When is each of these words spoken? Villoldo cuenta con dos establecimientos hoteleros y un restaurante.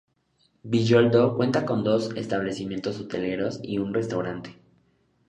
Villoldo 0.63 1.35
cuenta 1.37 1.63
con 1.63 1.83
dos 1.83 2.09
establecimientos 2.15 2.99
hoteleros 2.99 3.59
y 3.61 3.77
un 3.77 3.93
restaurante. 3.93 4.57